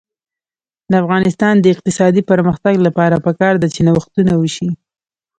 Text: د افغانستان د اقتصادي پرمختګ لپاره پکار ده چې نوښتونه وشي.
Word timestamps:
د 0.91 0.93
افغانستان 1.03 1.53
د 1.59 1.65
اقتصادي 1.73 2.21
پرمختګ 2.31 2.75
لپاره 2.87 3.15
پکار 3.25 3.53
ده 3.61 3.67
چې 3.73 3.81
نوښتونه 3.87 4.33
وشي. 4.37 4.69